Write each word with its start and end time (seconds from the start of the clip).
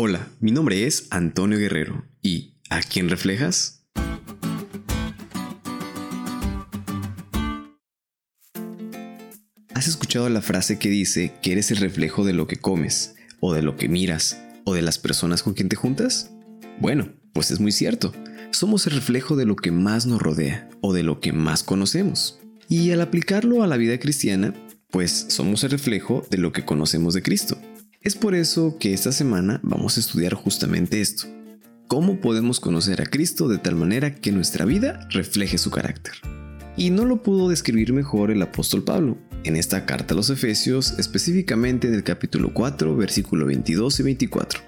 Hola, 0.00 0.28
mi 0.38 0.52
nombre 0.52 0.86
es 0.86 1.08
Antonio 1.10 1.58
Guerrero 1.58 2.04
y 2.22 2.54
¿a 2.70 2.82
quién 2.82 3.08
reflejas? 3.08 3.84
¿Has 9.74 9.88
escuchado 9.88 10.28
la 10.28 10.40
frase 10.40 10.78
que 10.78 10.88
dice 10.88 11.34
que 11.42 11.50
eres 11.50 11.72
el 11.72 11.78
reflejo 11.78 12.24
de 12.24 12.32
lo 12.32 12.46
que 12.46 12.58
comes, 12.58 13.16
o 13.40 13.52
de 13.52 13.62
lo 13.62 13.76
que 13.76 13.88
miras, 13.88 14.40
o 14.62 14.72
de 14.72 14.82
las 14.82 14.98
personas 14.98 15.42
con 15.42 15.54
quien 15.54 15.68
te 15.68 15.74
juntas? 15.74 16.30
Bueno, 16.78 17.08
pues 17.32 17.50
es 17.50 17.58
muy 17.58 17.72
cierto. 17.72 18.12
Somos 18.52 18.86
el 18.86 18.92
reflejo 18.92 19.34
de 19.34 19.46
lo 19.46 19.56
que 19.56 19.72
más 19.72 20.06
nos 20.06 20.22
rodea, 20.22 20.70
o 20.80 20.92
de 20.92 21.02
lo 21.02 21.18
que 21.18 21.32
más 21.32 21.64
conocemos. 21.64 22.38
Y 22.68 22.92
al 22.92 23.00
aplicarlo 23.00 23.64
a 23.64 23.66
la 23.66 23.76
vida 23.76 23.98
cristiana, 23.98 24.54
pues 24.92 25.26
somos 25.30 25.64
el 25.64 25.70
reflejo 25.70 26.24
de 26.30 26.38
lo 26.38 26.52
que 26.52 26.64
conocemos 26.64 27.14
de 27.14 27.22
Cristo. 27.22 27.58
Es 28.08 28.16
por 28.16 28.34
eso 28.34 28.78
que 28.80 28.94
esta 28.94 29.12
semana 29.12 29.60
vamos 29.62 29.98
a 29.98 30.00
estudiar 30.00 30.32
justamente 30.32 31.02
esto. 31.02 31.26
¿Cómo 31.88 32.22
podemos 32.22 32.58
conocer 32.58 33.02
a 33.02 33.04
Cristo 33.04 33.48
de 33.48 33.58
tal 33.58 33.76
manera 33.76 34.14
que 34.14 34.32
nuestra 34.32 34.64
vida 34.64 35.06
refleje 35.10 35.58
su 35.58 35.70
carácter? 35.70 36.14
Y 36.74 36.88
no 36.88 37.04
lo 37.04 37.22
pudo 37.22 37.50
describir 37.50 37.92
mejor 37.92 38.30
el 38.30 38.40
apóstol 38.40 38.82
Pablo 38.82 39.18
en 39.44 39.56
esta 39.56 39.84
carta 39.84 40.14
a 40.14 40.16
los 40.16 40.30
Efesios, 40.30 40.94
específicamente 40.98 41.86
en 41.86 41.92
el 41.92 42.02
capítulo 42.02 42.54
4, 42.54 42.96
versículo 42.96 43.44
22 43.44 44.00
y 44.00 44.02
24. 44.02 44.60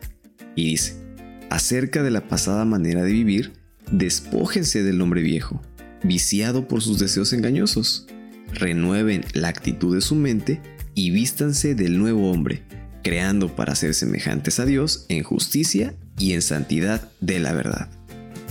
Y 0.54 0.64
dice, 0.72 1.02
acerca 1.48 2.02
de 2.02 2.10
la 2.10 2.28
pasada 2.28 2.66
manera 2.66 3.02
de 3.04 3.12
vivir, 3.12 3.54
despójense 3.90 4.82
del 4.82 5.00
hombre 5.00 5.22
viejo, 5.22 5.62
viciado 6.02 6.68
por 6.68 6.82
sus 6.82 6.98
deseos 6.98 7.32
engañosos, 7.32 8.06
renueven 8.52 9.24
la 9.32 9.48
actitud 9.48 9.94
de 9.94 10.02
su 10.02 10.14
mente 10.14 10.60
y 10.94 11.10
vístanse 11.10 11.74
del 11.74 11.96
nuevo 11.96 12.30
hombre 12.30 12.64
creando 13.02 13.54
para 13.54 13.74
ser 13.74 13.94
semejantes 13.94 14.60
a 14.60 14.66
Dios 14.66 15.06
en 15.08 15.22
justicia 15.22 15.94
y 16.18 16.32
en 16.32 16.42
santidad 16.42 17.10
de 17.20 17.38
la 17.38 17.52
verdad. 17.52 17.88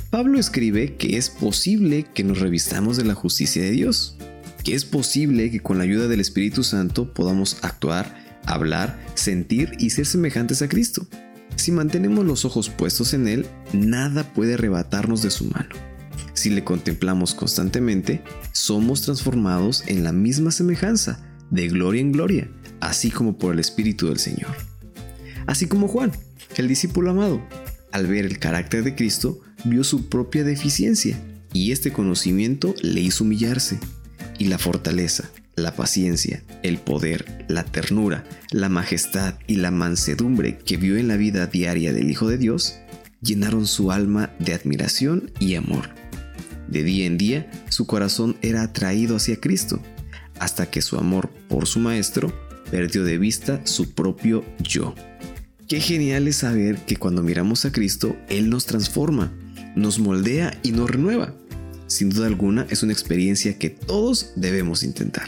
Pablo 0.10 0.40
escribe 0.40 0.96
que 0.96 1.18
es 1.18 1.30
posible 1.30 2.06
que 2.14 2.24
nos 2.24 2.40
revistamos 2.40 2.98
de 2.98 3.06
la 3.06 3.14
justicia 3.14 3.62
de 3.62 3.72
Dios, 3.72 4.18
que 4.64 4.74
es 4.74 4.84
posible 4.84 5.52
que 5.52 5.60
con 5.60 5.78
la 5.78 5.84
ayuda 5.84 6.08
del 6.08 6.20
Espíritu 6.20 6.64
Santo 6.64 7.14
podamos 7.14 7.58
actuar, 7.62 8.40
hablar, 8.46 9.00
sentir 9.14 9.74
y 9.78 9.92
ser 9.92 10.08
semejantes 10.08 10.62
a 10.62 10.68
Cristo. 10.68 11.08
Si 11.56 11.72
mantenemos 11.72 12.26
los 12.26 12.46
ojos 12.46 12.70
puestos 12.70 13.14
en 13.14 13.28
Él, 13.28 13.46
nada 13.74 14.34
puede 14.34 14.56
arrebatarnos 14.56 15.22
de 15.22 15.30
su 15.30 15.46
mano. 15.46 15.76
Si 16.34 16.50
le 16.50 16.64
contemplamos 16.64 17.36
constantemente, 17.36 18.24
somos 18.52 19.02
transformados 19.02 19.84
en 19.88 20.04
la 20.04 20.12
misma 20.12 20.52
semejanza, 20.52 21.24
de 21.52 21.68
gloria 21.68 22.02
en 22.02 22.12
gloria, 22.12 22.50
así 22.82 23.12
como 23.12 23.38
por 23.38 23.54
el 23.54 23.60
Espíritu 23.60 24.08
del 24.08 24.20
Señor. 24.20 24.56
Así 25.48 25.68
como 25.68 25.88
Juan, 25.88 26.12
el 26.58 26.68
discípulo 26.68 27.12
amado, 27.12 27.42
al 27.92 28.08
ver 28.08 28.26
el 28.26 28.40
carácter 28.40 28.84
de 28.84 28.96
Cristo, 28.96 29.40
vio 29.66 29.84
su 29.84 30.10
propia 30.10 30.44
deficiencia 30.44 31.20
y 31.54 31.72
este 31.72 31.92
conocimiento 31.92 32.76
le 32.82 33.02
hizo 33.02 33.24
humillarse. 33.24 33.80
Y 34.38 34.46
la 34.46 34.58
fortaleza, 34.58 35.30
la 35.56 35.76
paciencia, 35.76 36.44
el 36.64 36.78
poder, 36.78 37.46
la 37.50 37.66
ternura, 37.66 38.24
la 38.52 38.70
majestad 38.70 39.36
y 39.48 39.56
la 39.56 39.72
mansedumbre 39.72 40.58
que 40.58 40.78
vio 40.78 40.98
en 40.98 41.08
la 41.08 41.18
vida 41.18 41.48
diaria 41.48 41.94
del 41.94 42.10
Hijo 42.10 42.28
de 42.30 42.38
Dios, 42.38 42.76
llenaron 43.22 43.68
su 43.68 43.92
alma 43.92 44.32
de 44.40 44.54
admiración 44.54 45.32
y 45.40 45.56
amor. 45.56 45.90
De 46.68 46.84
día 46.84 47.06
en 47.06 47.18
día, 47.18 47.52
su 47.70 47.86
corazón 47.88 48.38
era 48.42 48.62
atraído 48.62 49.18
hacia 49.18 49.40
Cristo, 49.40 49.82
hasta 50.40 50.70
que 50.70 50.82
su 50.82 50.98
amor 50.98 51.30
por 51.50 51.68
su 51.68 51.80
Maestro 51.80 52.34
perdió 52.72 53.04
de 53.04 53.18
vista 53.18 53.62
su 53.66 53.94
propio 53.94 54.44
yo. 54.62 54.96
Qué 55.68 55.80
genial 55.80 56.28
es 56.28 56.38
saber 56.38 56.78
que 56.86 56.96
cuando 56.96 57.22
miramos 57.22 57.66
a 57.66 57.72
Cristo, 57.72 58.16
Él 58.28 58.50
nos 58.50 58.66
transforma, 58.66 59.32
nos 59.76 60.00
moldea 60.00 60.60
y 60.64 60.72
nos 60.72 60.90
renueva. 60.90 61.36
Sin 61.88 62.10
duda 62.10 62.28
alguna 62.28 62.66
es 62.70 62.84
una 62.84 62.94
experiencia 62.94 63.58
que 63.58 63.70
todos 63.70 64.32
debemos 64.36 64.84
intentar. 64.84 65.28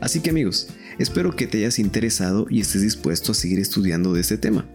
Así 0.00 0.20
que 0.20 0.30
amigos, 0.30 0.68
espero 0.98 1.34
que 1.34 1.46
te 1.46 1.58
hayas 1.58 1.78
interesado 1.78 2.46
y 2.50 2.60
estés 2.60 2.82
dispuesto 2.82 3.32
a 3.32 3.34
seguir 3.34 3.58
estudiando 3.58 4.12
de 4.12 4.20
este 4.20 4.38
tema. 4.38 4.68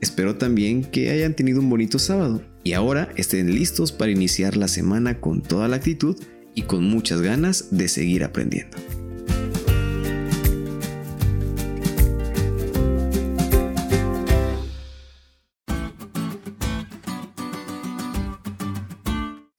Espero 0.00 0.36
también 0.36 0.82
que 0.82 1.10
hayan 1.10 1.34
tenido 1.34 1.60
un 1.60 1.70
bonito 1.70 1.98
sábado 1.98 2.42
y 2.64 2.72
ahora 2.72 3.08
estén 3.16 3.54
listos 3.54 3.92
para 3.92 4.10
iniciar 4.10 4.56
la 4.56 4.68
semana 4.68 5.20
con 5.20 5.42
toda 5.42 5.68
la 5.68 5.76
actitud 5.76 6.16
y 6.54 6.62
con 6.62 6.84
muchas 6.84 7.20
ganas 7.20 7.66
de 7.70 7.88
seguir 7.88 8.24
aprendiendo. 8.24 8.76